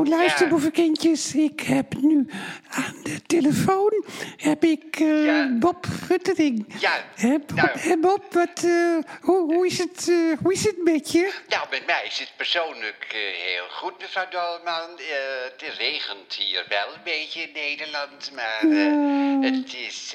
Oh, 0.00 0.06
luister, 0.06 0.48
boevenkindjes. 0.48 1.34
Ik 1.34 1.60
heb 1.60 1.94
nu 2.00 2.26
aan 2.84 3.00
de 3.02 3.22
telefoon 3.26 4.04
heb 4.36 4.64
ik 4.64 4.96
eh, 5.00 5.24
Ja. 5.24 5.48
Bob 5.58 5.86
Guttering. 6.06 6.74
Ja, 6.78 7.04
Bob, 7.16 7.52
nou. 7.54 8.00
Bob, 8.00 8.32
wat, 8.32 8.64
eh, 8.64 8.98
hoe, 9.20 9.54
hoe, 9.54 9.66
is 9.66 9.78
het, 9.78 10.08
eh, 10.08 10.38
hoe 10.42 10.52
is 10.52 10.64
het 10.64 10.84
met 10.84 11.12
je? 11.12 11.32
Nou, 11.48 11.66
met 11.70 11.86
mij 11.86 12.02
is 12.06 12.18
het 12.18 12.32
persoonlijk 12.36 13.06
heel 13.50 13.68
goed, 13.70 13.98
mevrouw 13.98 14.28
Dolman. 14.30 14.90
Het 15.44 15.62
regent 15.78 16.34
hier 16.34 16.64
wel 16.68 16.86
een 16.94 17.04
beetje 17.04 17.42
in 17.42 17.52
Nederland, 17.52 18.30
maar 18.34 18.60
het 19.40 19.74
is... 19.74 20.14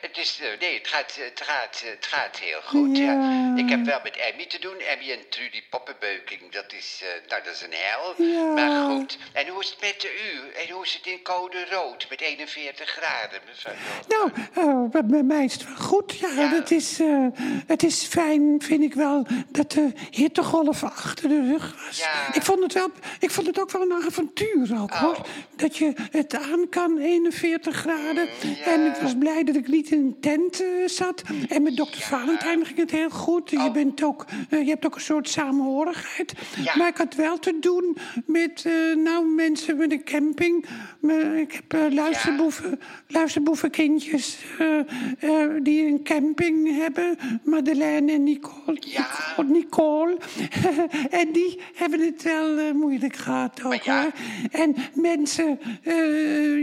het 0.00 0.18
is 0.18 0.40
nee, 0.60 0.78
het 0.78 0.88
gaat, 0.88 1.18
het, 1.20 1.40
gaat, 1.44 1.82
het 1.84 2.06
gaat 2.06 2.38
heel 2.38 2.60
goed, 2.64 2.96
ja. 2.96 3.12
Ja. 3.12 3.54
Ik 3.56 3.68
heb 3.68 3.84
wel 3.84 4.00
met 4.02 4.16
Emmy 4.16 4.46
te 4.46 4.58
doen. 4.58 4.78
Emmy 4.78 5.10
en 5.12 5.28
Trudy 5.28 5.62
Poppenbeuking, 5.70 6.52
dat 6.52 6.72
is, 6.72 7.02
nou, 7.28 7.42
dat 7.42 7.54
is 7.54 7.62
een 7.62 7.74
hel. 7.74 8.14
Ja. 8.16 8.42
Maar 8.42 8.90
goed, 8.90 9.18
en 9.32 9.48
hoe 9.48 9.60
is 9.60 9.70
het 9.70 9.80
met 9.80 10.04
u? 10.04 10.52
En 10.60 10.70
hoe 10.70 10.84
is 10.84 10.94
het 10.94 11.06
in 11.06 11.22
code 11.22 11.64
rood 11.70 11.93
met 12.08 12.20
41 12.20 12.88
graden, 12.88 13.40
mevrouw? 13.46 13.72
Nou, 14.08 14.30
oh, 14.68 14.90
bij- 14.90 15.04
bij 15.04 15.22
mij 15.22 15.44
is 15.44 15.52
het 15.52 15.64
wel 15.66 15.76
goed. 15.76 16.12
Ja, 16.18 16.28
Ja. 16.28 16.48
Het, 16.54 16.70
is, 16.70 17.00
eh, 17.00 17.26
het 17.66 17.82
is 17.82 18.02
fijn, 18.04 18.54
vind 18.62 18.82
ik 18.82 18.94
wel, 18.94 19.26
dat 19.48 19.70
de 19.72 19.92
hittegolf 20.10 20.82
achter 20.84 21.28
de 21.28 21.46
rug 21.50 21.84
was. 21.86 21.98
Ja. 21.98 22.34
Ik, 22.34 22.42
vond 22.42 22.62
het 22.62 22.72
wel, 22.72 22.88
ik 23.20 23.30
vond 23.30 23.46
het 23.46 23.60
ook 23.60 23.70
wel 23.70 23.82
een 23.82 23.92
avontuur 24.06 24.80
ook, 24.80 24.90
Oh. 24.92 25.00
hoor. 25.00 25.26
Dat 25.56 25.76
je 25.76 25.92
het 26.10 26.34
aan 26.34 26.68
kan, 26.68 26.98
41 26.98 27.76
graden. 27.76 28.28
Mm, 28.44 28.50
ja. 28.50 28.64
En 28.64 28.86
ik 28.86 28.94
was 29.02 29.14
blij 29.18 29.44
dat 29.44 29.56
ik 29.56 29.68
niet 29.68 29.90
in 29.90 29.98
een 29.98 30.16
tent 30.20 30.60
eh, 30.62 30.68
zat. 30.86 31.22
En 31.48 31.62
met 31.62 31.76
dokter 31.76 32.00
Valentijn 32.00 32.66
ging 32.66 32.78
het 32.78 32.90
heel 32.90 33.10
goed. 33.10 33.50
Je, 33.50 33.56
Oh. 33.56 33.72
bent 33.72 34.02
ook, 34.02 34.24
eh, 34.50 34.62
je 34.62 34.68
hebt 34.70 34.86
ook 34.86 34.94
een 34.94 35.00
soort 35.00 35.28
samenhorigheid. 35.28 36.32
Ja. 36.62 36.76
Maar 36.76 36.88
ik 36.88 36.96
had 36.96 37.14
wel 37.14 37.38
te 37.38 37.56
doen 37.60 37.96
met 38.26 38.64
nou, 38.96 39.26
mensen 39.26 39.76
met 39.76 39.92
een 39.92 40.04
camping. 40.04 40.66
Maar 41.00 41.36
ik 41.36 41.52
heb 41.52 41.73
eh, 41.74 41.92
luisterboeven, 41.92 42.80
luisterboevenkindjes 43.08 44.38
eh, 44.58 44.78
eh, 44.78 45.50
die 45.62 45.86
een 45.86 46.02
camping 46.02 46.76
hebben. 46.76 47.18
Madeleine 47.44 48.12
en 48.12 48.22
Nicole. 48.22 48.76
Ja. 48.80 49.06
Nicole, 49.36 49.48
Nicole. 49.48 50.16
en 51.20 51.32
die 51.32 51.60
hebben 51.74 52.00
het 52.00 52.22
wel 52.22 52.74
moeilijk 52.74 53.16
gehad 53.16 53.64
ook 53.64 53.74
ja. 53.74 54.02
hoor. 54.02 54.12
En 54.50 54.74
mensen, 54.94 55.58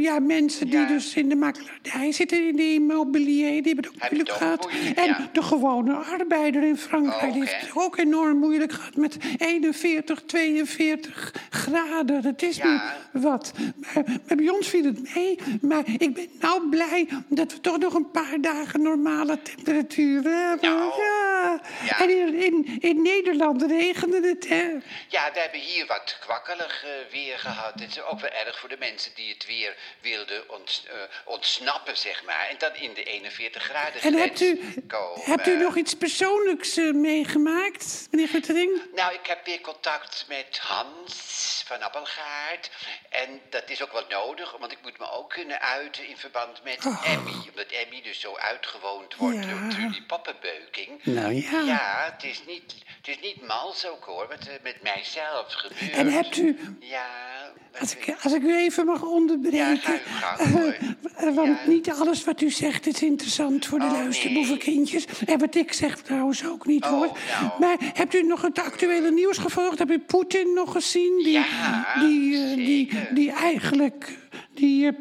ja, 0.01 0.19
mensen 0.19 0.65
die 0.65 0.79
Ja. 0.79 0.87
dus 0.87 1.15
in 1.15 1.29
de 1.29 1.35
makelaardij 1.35 2.11
zitten, 2.11 2.47
in 2.47 2.55
de 2.55 2.73
immobilier, 2.73 3.63
die 3.63 3.73
hebben 3.73 3.83
het 3.83 3.87
ook 3.87 4.09
moeilijk 4.09 4.29
het 4.29 4.37
gehad. 4.37 4.71
moeilijk, 4.71 4.97
en 4.97 5.05
ja. 5.05 5.29
de 5.31 5.41
gewone 5.43 5.93
arbeider 5.93 6.63
in 6.63 6.77
Frankrijk 6.77 7.33
heeft 7.33 7.61
het 7.61 7.69
ook 7.73 7.97
enorm 7.97 8.37
moeilijk 8.37 8.71
gehad 8.71 8.95
met 8.95 9.17
41, 9.37 10.23
42 10.25 11.33
graden. 11.73 12.21
Dat 12.21 12.41
is 12.41 12.57
Ja. 12.57 12.93
nu 13.13 13.21
wat. 13.21 13.51
Maar, 13.75 14.03
maar 14.27 14.37
bij 14.37 14.49
ons 14.49 14.67
viel 14.67 14.83
het 14.83 15.13
mee. 15.15 15.39
Maar 15.61 15.83
ik 15.97 16.13
ben 16.13 16.27
nou 16.39 16.69
blij 16.69 17.07
dat 17.27 17.53
we 17.53 17.59
toch 17.61 17.77
nog 17.77 17.93
een 17.93 18.11
paar 18.11 18.37
dagen 18.41 18.81
normale 18.81 19.41
temperaturen 19.41 20.47
hebben. 20.47 20.69
Nou, 20.69 20.83
ja. 21.01 21.40
Ja. 21.83 21.99
En 21.99 22.09
in, 22.43 22.77
in, 22.79 23.01
Nederland 23.01 23.61
regende 23.61 24.27
het, 24.27 24.47
hè? 24.47 24.63
Ja, 25.07 25.31
we 25.33 25.39
hebben 25.39 25.59
hier 25.59 25.85
wat 25.85 26.17
kwakkelig 26.19 26.83
eh, 26.83 26.89
weer 27.11 27.39
gehad. 27.39 27.79
Het 27.79 27.89
is 27.89 28.01
ook 28.01 28.19
wel 28.19 28.29
erg 28.29 28.59
voor 28.59 28.69
de 28.69 28.77
mensen 28.79 29.11
die 29.15 29.33
het 29.33 29.45
weer 29.45 29.75
wilden 30.01 30.49
ont- 30.49 30.83
eh, 30.87 30.93
ontsnappen, 31.25 31.97
zeg 31.97 32.23
maar. 32.23 32.47
En 32.49 32.55
dan 32.57 32.75
in 32.75 32.93
de 32.93 33.03
41 33.03 33.63
graden 33.63 34.01
En 34.01 34.13
hebt 34.13 34.41
u, 34.41 34.59
komen. 34.87 35.21
hebt 35.23 35.47
u 35.47 35.55
nog 35.57 35.75
iets 35.75 35.93
persoonlijks 35.95 36.77
eh, 36.77 36.91
meegemaakt, 36.91 38.07
meneer 38.11 38.27
Guttering? 38.27 38.81
Nou, 38.95 39.13
ik 39.13 39.25
heb 39.27 39.45
weer 39.45 39.61
contact 39.61 40.25
met 40.27 40.57
Hans 40.61 41.63
van 41.67 41.81
Appelgaard. 41.81 42.69
En 43.11 43.41
dat 43.49 43.69
is 43.69 43.83
ook 43.83 43.91
wel 43.91 44.05
nodig, 44.09 44.57
want 44.59 44.71
ik 44.71 44.77
moet 44.81 44.99
me 44.99 45.11
ook 45.11 45.29
kunnen 45.29 45.61
uiten 45.61 46.07
in 46.07 46.17
verband 46.17 46.63
met 46.63 46.85
Oh. 46.85 47.11
Emmy. 47.11 47.31
Omdat 47.49 47.65
Emmy 47.71 48.01
dus 48.01 48.19
zo 48.19 48.35
uitgewoond 48.37 49.15
wordt 49.15 49.37
Ja. 49.37 49.41
door 49.49 49.69
Trudy 49.69 50.01
Poppenbeuking. 50.05 51.03
Nou 51.03 51.33
ja. 51.33 51.59
Ja, 51.61 52.11
het 52.13 52.23
is 52.23 52.45
niet, 52.45 52.75
het 52.97 53.07
is 53.07 53.19
niet 53.19 53.41
mals 53.47 53.85
ook 53.87 54.03
hoor, 54.05 54.27
wat 54.27 54.47
er 54.47 54.59
met 54.63 54.81
mijzelf 54.81 55.53
gebeurt. 55.53 55.91
En 55.91 56.07
hebt 56.11 56.37
u, 56.37 56.77
Ja, 56.79 57.40
als 57.81 57.95
ik, 57.95 58.15
als 58.23 58.33
ik 58.33 58.41
u 58.43 58.55
even 58.55 58.85
mag 58.85 59.03
onderbreken. 59.03 59.93
Ja. 60.19 60.37
Eh, 61.15 61.35
want 61.35 61.47
Ja. 61.47 61.69
niet 61.69 61.89
alles 61.91 62.23
wat 62.23 62.41
u 62.41 62.49
zegt 62.49 62.87
is 62.87 63.01
interessant 63.03 63.65
voor 63.65 63.79
de 63.79 63.85
Oh, 63.85 63.91
luisterboevenkindjes. 63.91 65.05
En 65.25 65.39
wat 65.39 65.55
ik 65.55 65.73
zeg 65.73 66.01
trouwens 66.01 66.45
ook 66.45 66.65
niet 66.65 66.83
Oh, 66.83 66.89
hoor. 66.89 67.17
nou. 67.41 67.59
Maar 67.59 67.75
hebt 67.93 68.13
u 68.15 68.21
nog 68.21 68.41
het 68.41 68.59
actuele 68.59 69.11
nieuws 69.11 69.37
gevolgd? 69.37 69.79
Heb 69.79 69.91
u 69.91 69.99
Poetin 69.99 70.53
nog 70.53 70.71
gezien? 70.71 71.21
Die, 71.23 71.31
Ja, 71.31 71.85
die, 71.99 72.37
eh, 72.37 73.15
die, 73.15 73.31
eigenlijk 73.31 74.17
die 74.53 74.93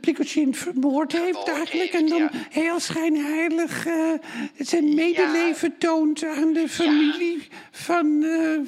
Prigozhin 0.00 0.54
vermoord 0.54 1.12
heeft 1.12 1.48
eigenlijk. 1.48 1.92
en 1.92 2.06
dan 2.06 2.28
heel 2.50 2.80
schijnheilig 2.80 3.86
eh, 3.86 3.94
zijn 4.58 4.94
medeleven 4.94 5.78
toont 5.78 6.24
aan 6.24 6.52
de 6.52 6.68
familie 6.68 7.48
van, 7.70 8.22
eh, 8.22 8.58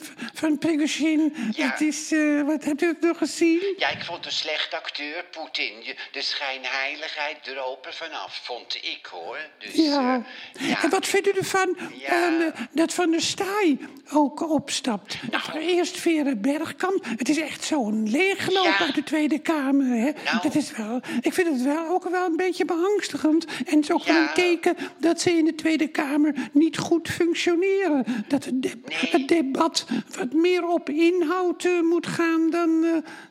van 0.42 0.58
Prigozhin. 0.58 1.34
Ja. 1.56 1.70
Het 1.70 1.80
is, 1.80 2.12
eh, 2.12 2.42
wat 2.42 2.64
hebt 2.64 2.82
u 2.82 2.86
het 2.86 3.00
nog 3.00 3.18
gezien? 3.18 3.74
Ja, 3.76 3.88
ik 3.88 4.04
vond 4.04 4.26
een 4.26 4.32
slecht 4.32 4.74
acteur, 4.74 5.24
Poetin. 5.30 5.72
De 6.12 6.22
schijnheiligheid 6.22 7.44
droop 7.44 7.86
er 7.86 7.94
vanaf, 7.94 8.40
vond 8.44 8.74
ik 8.74 9.06
hoor. 9.10 9.38
Dus, 9.58 9.74
Ja. 9.74 10.24
eh, 10.54 10.68
ja. 10.68 10.82
En 10.82 10.90
wat 10.90 11.06
vindt 11.06 11.26
u 11.28 11.30
ervan 11.30 11.76
Ja. 11.98 12.08
eh, 12.40 12.62
dat 12.72 12.94
Van 12.94 13.10
der 13.10 13.20
Staaij 13.20 13.78
ook 14.12 14.50
opstapt? 14.50 15.18
Nou, 15.30 15.58
eerst 15.66 15.96
Vera 15.98 16.34
Bergkamp. 16.34 17.04
Het 17.16 17.28
is 17.28 17.38
echt 17.40 17.64
zo'n 17.64 18.10
leegloop 18.10 18.64
Ja. 18.64 18.78
uit 18.78 18.94
de 18.94 19.02
Tweede 19.02 19.38
Kamer. 19.38 19.86
Hè? 19.86 20.10
Nou. 20.24 20.38
Dat 20.42 20.54
is 20.54 20.72
wel, 20.76 21.00
ik 21.20 21.32
vind 21.32 21.48
het 21.48 21.62
wel 21.62 21.88
ook 21.88 22.08
wel 22.08 22.26
een 22.26 22.36
beetje 22.36 22.64
beangstigend. 22.64 23.44
En 23.44 23.74
het 23.76 23.84
is 23.84 23.90
ook 23.92 24.04
wel 24.04 24.16
een 24.16 24.34
teken 24.34 24.76
dat 24.98 25.20
ze 25.20 25.30
in 25.32 25.44
de 25.44 25.54
Tweede 25.54 25.88
Kamer 25.88 26.34
niet 26.52 26.78
goed 26.78 27.08
functioneren. 27.08 28.24
Dat 28.28 28.44
het, 28.44 28.62
de- 28.62 28.80
Nee. 28.84 29.10
het 29.10 29.28
debat 29.28 29.86
wat 30.18 30.31
meer 30.34 30.66
op 30.66 30.88
inhoud 30.90 31.64
eh, 31.64 31.80
moet 31.80 32.06
gaan 32.06 32.50
dan, 32.50 32.84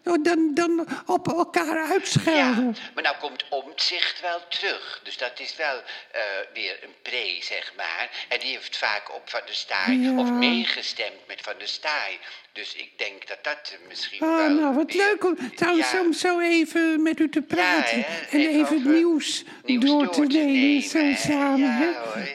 eh, 0.03 0.13
dan, 0.22 0.51
dan 0.53 0.88
op 1.06 1.28
elkaar 1.28 1.89
uitschelden. 1.91 2.66
Ja, 2.75 2.91
maar 2.94 3.03
nou 3.03 3.16
komt 3.19 3.45
Omtzigt 3.50 4.22
wel 4.22 4.39
terug. 4.50 5.01
Dus 5.03 5.17
dat 5.17 5.39
is 5.39 5.56
wel 5.56 5.81
eh, 6.12 6.22
weer 6.53 6.79
een 6.84 6.94
pre, 7.01 7.38
zeg 7.41 7.73
maar. 7.78 8.25
En 8.29 8.39
die 8.39 8.50
heeft 8.50 8.78
vaak 8.78 9.16
op 9.16 9.22
Van 9.29 9.41
der 9.45 9.56
Staaij 9.56 9.95
Ja. 9.95 10.17
of 10.19 10.31
meegestemd 10.31 11.28
met 11.28 11.41
Van 11.41 11.53
der 11.57 11.67
Staaij. 11.67 12.19
Dus 12.53 12.75
ik 12.75 12.89
denk 12.97 13.28
dat 13.28 13.38
dat 13.41 13.78
misschien 13.88 14.22
Ah, 14.22 14.35
wel 14.38 14.50
nou, 14.50 14.75
wat 14.75 14.91
weer- 14.94 15.06
leuk 15.06 15.25
om 15.25 15.56
trouwens 15.56 15.91
Ja. 15.91 16.00
om 16.01 16.13
zo 16.13 16.39
even 16.39 17.01
met 17.03 17.19
u 17.19 17.29
te 17.29 17.41
praten. 17.41 18.06
en 18.29 18.39
even 18.39 18.59
even 18.62 18.75
het 18.75 18.85
nieuws, 18.94 19.44
nieuws 19.66 19.85
door, 19.85 20.03
door 20.03 20.13
te 20.13 20.22
te 20.28 20.38
nemen, 20.38 20.81
zo 20.81 21.00
samen. 21.16 21.72
Hè. 21.75 21.89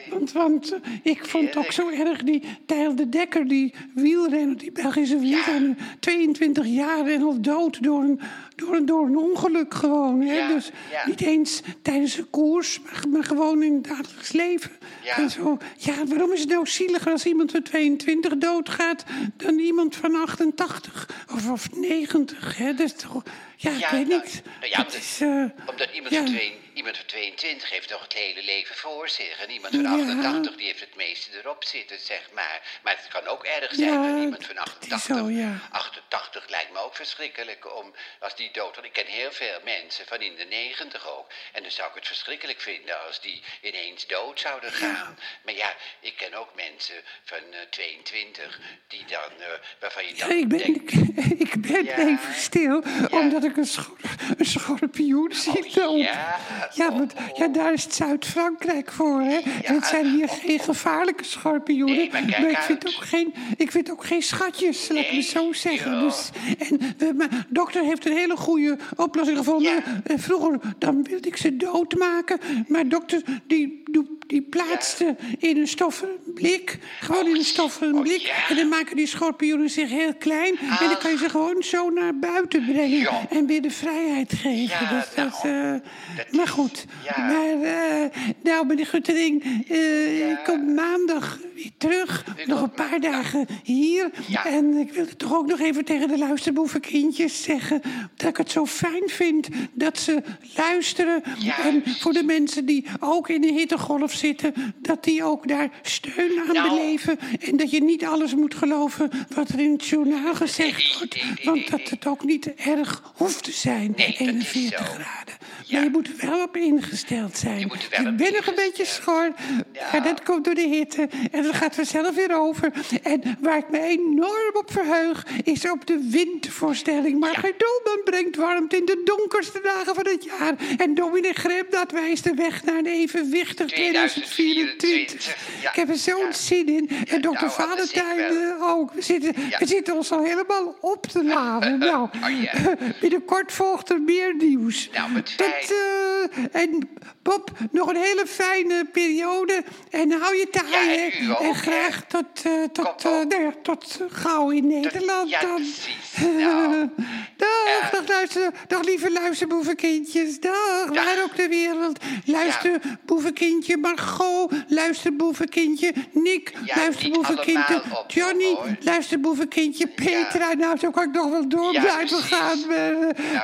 Want, 0.09 0.31
want 0.31 0.75
ik 1.03 1.25
vond 1.25 1.57
ook 1.57 1.71
zo 1.71 1.89
erg, 1.89 2.23
die 2.23 2.57
Tijl 2.65 2.95
de 2.95 3.09
Dekker, 3.09 3.47
die 3.47 3.73
wielrenner, 3.95 4.56
die 4.57 4.71
Belgische 4.71 5.19
wielrenner, 5.19 5.75
22 5.99 6.65
jaar 6.65 7.05
en 7.05 7.21
al 7.21 7.41
dood 7.41 7.83
door 7.83 8.03
een, 8.03 8.19
door 8.55 8.75
een, 8.75 8.85
door 8.85 9.05
een 9.05 9.17
ongeluk 9.17 9.73
gewoon. 9.73 10.21
Hè. 10.21 10.33
Ja, 10.37 10.47
dus 10.53 10.71
ja. 10.91 11.07
niet 11.07 11.21
eens 11.21 11.61
tijdens 11.81 12.17
een 12.17 12.29
koers, 12.29 12.79
maar, 12.83 13.03
maar 13.09 13.23
gewoon 13.23 13.63
in 13.63 13.73
het 13.73 13.83
dagelijks 13.83 14.31
leven. 14.31 14.71
Ja. 15.03 15.17
En 15.17 15.29
zo, 15.29 15.57
ja, 15.77 15.93
waarom 16.05 16.31
is 16.33 16.39
het 16.39 16.49
nou 16.49 16.67
zieliger 16.67 17.11
als 17.11 17.25
iemand 17.25 17.51
van 17.51 17.61
22 17.61 18.37
doodgaat 18.37 19.03
dan 19.37 19.59
iemand 19.59 19.95
van 19.95 20.15
88 20.15 21.25
of, 21.35 21.49
of 21.49 21.67
90? 21.75 22.57
Hè? 22.57 22.73
Dat 22.73 22.85
is 22.85 22.93
toch, 22.93 23.23
ja, 23.55 23.71
ik 23.71 23.79
Ja, 23.79 23.91
weet 23.91 24.07
nou, 24.07 24.21
niet. 24.23 24.41
nou 24.59 24.71
ja, 24.71 24.77
omdat- 24.77 24.95
is, 24.95 25.17
eh, 25.21 25.43
Omdat 25.69 25.89
iemand, 25.93 26.13
ja. 26.13 26.17
van 26.21 26.25
twee, 26.25 26.53
iemand 26.87 27.11
van 27.11 27.19
22 27.19 27.69
heeft 27.69 27.89
nog 27.89 28.01
het 28.01 28.13
hele 28.13 28.43
leven 28.43 28.75
voor 28.75 29.09
zich. 29.09 29.39
En 29.39 29.49
iemand 29.51 29.75
van 29.75 29.83
Ja. 29.83 29.89
88 29.89 30.55
die 30.55 30.65
heeft 30.65 30.79
het 30.79 30.95
meeste 30.95 31.29
erop 31.39 31.63
zitten, 31.63 31.99
zeg 31.99 32.29
maar. 32.33 32.79
Maar 32.83 32.95
het 32.97 33.07
kan 33.07 33.27
ook 33.27 33.43
erg 33.43 33.73
zijn 33.73 33.93
Ja, 33.93 34.11
dat 34.11 34.21
iemand 34.23 34.45
van 34.45 34.55
dat 34.55 34.67
is 34.79 34.91
88... 34.91 35.17
zo, 35.17 35.29
ja. 35.29 35.59
88 35.71 36.49
lijkt 36.49 36.71
me 36.71 36.79
ook 36.79 36.86
verschrikkelijk 37.01 37.75
om, 37.79 37.93
als 38.19 38.35
die 38.35 38.49
dood... 38.51 38.73
Want 38.75 38.87
ik 38.87 38.93
ken 38.93 39.05
heel 39.21 39.31
veel 39.31 39.59
mensen 39.63 40.05
van 40.11 40.19
in 40.21 40.35
de 40.35 40.43
90 40.49 41.07
ook. 41.17 41.27
En 41.53 41.61
dan 41.61 41.71
zou 41.71 41.89
ik 41.89 41.95
het 41.95 42.07
verschrikkelijk 42.07 42.61
vinden 42.61 43.05
als 43.07 43.21
die 43.21 43.43
ineens 43.61 44.07
dood 44.07 44.39
zouden 44.39 44.71
gaan. 44.71 45.17
Maar 45.45 45.53
ja, 45.53 45.73
ik 45.99 46.13
ken 46.17 46.33
ook 46.33 46.55
mensen 46.55 46.95
van 47.23 47.37
eh, 47.51 47.59
22 47.69 48.59
die 48.87 49.05
dan... 49.15 49.31
eh, 49.39 49.47
waarvan 49.79 50.05
je 50.07 50.15
ja, 50.15 50.27
dan 50.27 50.37
ik 50.37 50.47
ben, 50.47 50.57
denkt... 50.57 50.91
ik, 50.93 51.39
ik 51.47 51.61
ben 51.61 51.83
Ja. 51.85 51.97
even 51.97 52.33
stil, 52.35 52.83
omdat 53.09 53.43
ik 53.43 53.57
een, 53.57 53.65
schor, 53.65 53.97
een 54.37 54.45
schorpioen 54.45 55.33
zie 55.33 55.53
lopen. 55.75 55.87
Oh, 55.89 55.97
Ja, 55.97 56.39
Ja, 56.73 56.91
want 56.91 57.13
ja, 57.35 57.47
daar 57.47 57.73
is 57.73 57.83
het 57.83 57.93
Zuid-Frankrijk 57.93 58.91
voor, 58.91 59.21
hè. 59.21 59.37
En 59.63 59.75
het 59.75 59.85
zijn 59.85 60.05
hier 60.05 60.29
geen 60.29 60.59
gevaarlijke 60.59 61.23
schorpioenen. 61.23 61.95
Nee, 61.97 62.09
maar 62.11 62.49
ik 62.49 62.57
vind 62.57 62.87
ook 62.87 63.03
geen, 63.05 63.33
ik 63.57 63.71
vind 63.71 63.91
ook 63.91 64.05
geen 64.05 64.21
schatjes, 64.21 64.87
laat 64.87 64.97
ik 64.97 65.05
me 65.07 65.11
Nee, 65.11 65.21
zo 65.21 65.53
zeggen. 65.53 65.99
Dus, 65.99 66.29
en 66.59 66.86
we, 66.97 67.13
mijn 67.13 67.45
dokter 67.49 67.83
heeft 67.83 68.05
een 68.05 68.17
hele 68.17 68.37
goede 68.37 68.77
oplossing 68.95 69.37
gevonden. 69.37 69.71
Ja. 69.71 69.83
Eh, 70.03 70.17
Vroeger 70.17 70.59
dan 70.77 71.03
wilde 71.03 71.27
ik 71.27 71.37
ze 71.37 71.57
doodmaken, 71.57 72.39
maar 72.67 72.87
dokter 72.87 73.21
die, 73.47 73.83
die 74.27 74.41
plaatste 74.41 75.15
in 75.39 75.57
een 75.57 75.67
stoffen 75.67 76.09
blik, 76.25 76.79
gewoon 76.99 77.27
in 77.27 77.35
een 77.35 77.43
stoffen 77.43 77.93
oh, 77.93 78.01
blik. 78.01 78.45
En 78.49 78.55
dan 78.55 78.67
maken 78.67 78.95
die 78.95 79.07
schorpioenen 79.07 79.69
zich 79.69 79.89
heel 79.89 80.13
klein. 80.15 80.57
En 80.59 80.87
dan 80.87 80.97
kan 80.97 81.11
je 81.11 81.17
ze 81.17 81.29
gewoon 81.29 81.63
zo 81.63 81.89
naar 81.89 82.19
buiten 82.19 82.65
brengen 82.65 83.09
en 83.29 83.45
weer 83.45 83.61
de 83.61 83.71
vrijheid 83.71 84.33
geven. 84.33 84.89
Dus 84.89 85.15
dat, 85.15 85.43
nou, 85.43 85.55
eh, 85.55 85.71
dat 86.15 86.31
maar 86.31 86.47
goed, 86.47 86.85
maar 87.17 87.61
eh, 87.61 88.21
nou 88.43 88.65
meneer 88.65 88.85
Guttering, 88.85 89.63
eh, 89.67 90.29
ik 90.29 90.39
kom 90.43 90.73
maandag 90.73 91.39
weer 91.57 91.71
terug. 91.77 92.25
Nog 92.45 92.61
een 92.61 92.71
paar 92.71 92.99
dagen 92.99 93.45
hier. 93.63 94.11
Ja. 94.27 94.45
En 94.45 94.73
ik 94.73 94.91
wilde 94.93 95.15
toch 95.15 95.33
ook 95.35 95.47
nog 95.47 95.59
even 95.59 95.85
tegen 95.85 96.07
de 96.07 96.17
luisterboevenkindjes 96.17 97.43
zeggen... 97.43 97.81
dat 98.15 98.29
ik 98.29 98.37
het 98.37 98.51
zo 98.51 98.65
fijn 98.65 99.03
vind 99.09 99.47
dat 99.71 99.99
ze 99.99 100.23
luisteren. 100.55 101.23
En 101.63 101.83
voor 101.99 102.13
de 102.13 102.23
mensen 102.23 102.65
die 102.65 102.85
ook 102.99 103.29
in 103.29 103.41
de 103.41 103.51
hittegolf 103.51 104.13
zitten... 104.13 104.53
dat 104.81 105.03
die 105.03 105.23
ook 105.23 105.47
daar 105.47 105.69
steun 105.81 106.39
aan 106.47 106.53
Nou. 106.53 106.69
beleven. 106.69 107.19
En 107.39 107.57
dat 107.57 107.71
je 107.71 107.83
niet 107.83 108.05
alles 108.05 108.35
moet 108.35 108.55
geloven 108.55 109.09
wat 109.35 109.49
er 109.49 109.59
in 109.59 109.71
het 109.71 109.85
journaal 109.85 110.35
gezegd 110.35 110.77
Nee, 110.77 110.95
wordt. 110.97 111.15
nee, 111.15 111.45
Want 111.45 111.69
dat 111.69 111.89
het 111.89 112.07
ook 112.07 112.23
niet 112.23 112.53
erg 112.53 113.11
hoeft 113.15 113.43
te 113.43 113.51
zijn, 113.51 113.93
Nee, 113.97 114.07
dat 114.07 114.19
is 114.19 114.19
41 114.19 114.77
zo. 114.77 114.83
graden. 114.83 115.36
Ja. 115.65 115.75
Maar 115.75 115.83
je 115.83 115.89
moet 115.89 116.09
wel 116.21 116.41
op 116.43 116.57
ingesteld 116.57 117.37
zijn. 117.37 117.59
Je 117.59 117.65
moet 117.65 117.87
wel 117.89 118.05
ik 118.05 118.15
ben 118.17 118.33
nog 118.33 118.47
een 118.47 118.55
beetje 118.55 118.85
schor. 118.85 119.31
Ja. 119.73 119.89
Maar 119.91 120.03
dat 120.03 120.23
komt 120.23 120.45
door 120.45 120.53
de 120.53 120.67
hitte. 120.67 121.09
En 121.31 121.43
dat 121.43 121.55
gaat 121.55 121.75
vanzelf 121.75 122.15
weer 122.15 122.39
over. 122.39 122.71
En 123.03 123.37
waar 123.39 123.57
ik 123.57 123.69
me 123.69 123.79
enorm 123.81 124.51
op 124.53 124.71
verheug... 124.71 125.25
is 125.43 125.69
op 125.71 125.85
de 125.87 126.07
windvoorstelling. 126.11 127.19
Maar 127.19 127.41
doelman 127.41 128.03
brengt 128.03 128.35
warmte 128.35 128.77
in 128.77 128.85
de 128.85 129.01
donkerste 129.05 129.59
dagen 129.63 129.95
van 129.95 130.07
het 130.07 130.23
jaar. 130.23 130.55
En 130.77 130.93
dominee 130.93 131.33
Greb, 131.33 131.71
dat 131.71 131.91
wijst 131.91 132.23
de 132.23 132.33
weg 132.33 132.63
naar 132.63 132.77
een 132.77 132.85
evenwichtig 132.85 133.67
2024. 133.67 134.35
2024, 134.75 135.61
ja. 135.61 135.69
Ik 135.69 135.75
heb 135.75 135.89
er 135.89 135.95
zo'n 135.97 136.19
Ja. 136.19 136.31
zin 136.31 136.67
in. 136.67 136.89
En 137.07 137.21
dokter 137.21 137.47
nou, 137.47 137.69
Valentijn 137.69 138.53
ook. 138.61 138.91
We 138.93 139.01
zitten, 139.01 139.33
Ja. 139.49 139.57
we 139.57 139.65
zitten 139.67 139.95
ons 139.95 140.11
al 140.11 140.23
helemaal 140.23 140.75
op 140.81 141.05
te 141.05 141.23
laden. 141.23 141.79
nou, 141.89 142.09
Oh, 142.23 142.41
ja. 142.41 142.75
binnenkort 143.01 143.51
volgt 143.51 143.89
er 143.89 144.01
meer 144.01 144.35
nieuws. 144.35 144.89
Nou, 144.93 145.09
Eh, 145.51 146.61
en 146.61 146.89
Bob, 147.21 147.51
nog 147.71 147.89
een 147.89 147.95
hele 147.95 148.23
fijne 148.27 148.85
periode. 148.91 149.63
En 149.89 150.11
hou 150.11 150.35
je 150.35 150.47
taai, 150.49 150.89
Ja, 150.89 151.11
en 151.19 151.31
ook, 151.31 151.39
En 151.39 151.55
graag 151.55 152.03
tot, 152.07 152.25
eh, 152.43 152.51
tot, 152.71 153.05
eh, 153.05 153.11
nou 153.11 153.41
ja, 153.41 153.53
tot 153.61 153.99
gauw 154.09 154.49
in 154.49 154.67
Nederland 154.67 155.29
ja, 155.29 155.41
dan. 155.41 155.55
precies. 155.55 155.95
Nou, 156.37 156.89
dag, 157.37 157.89
dag, 157.91 158.07
luister, 158.07 158.51
dag 158.67 158.83
lieve 158.83 159.11
luisterboevenkindjes. 159.11 160.39
Dag, 160.39 160.87
waar 160.93 161.23
ook 161.23 161.35
de 161.35 161.47
wereld. 161.47 161.99
Luisterboevenkindje 162.25 163.77
Margot, 163.77 164.51
luisterboevenkindje 164.67 165.93
Nick, 166.11 166.53
Ja, 166.65 166.75
luisterboevenkindje 166.75 167.73
niet 167.73 167.81
allemaal 167.81 168.01
op, 168.01 168.11
Johnny, 168.11 168.53
hoor. 168.53 168.77
luisterboevenkindje 168.79 169.87
Petra. 169.87 170.53
Nou, 170.53 170.77
zo 170.77 170.91
kan 170.91 171.03
ik 171.03 171.11
nog 171.11 171.29
wel 171.29 171.47
door 171.47 171.71
blijven 171.71 172.17
gaan. 172.17 172.71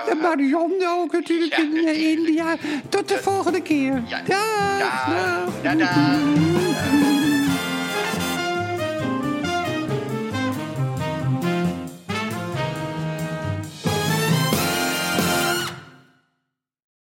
En 0.10 0.18
Marion 0.22 0.74
ook 0.88 1.12
natuurlijk 1.12 1.56
India. 1.98 2.56
Tot 2.90 3.08
de 3.08 3.20
volgende 3.22 3.62
keer. 3.62 4.04
Ja. 4.08 4.22
Dag, 4.28 4.80
Dag. 4.80 5.06
dag. 5.62 5.78
Dag, 5.78 5.78
dag. 5.78 7.03